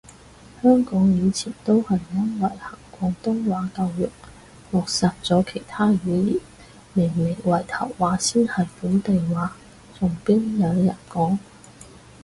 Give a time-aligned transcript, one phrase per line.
[0.63, 4.09] 香港以前都係因為行廣東話教育
[4.71, 6.39] 扼殺咗其他語言，
[6.95, 9.55] 明明圍頭話先係本地話，
[9.99, 11.37] 仲邊有人講？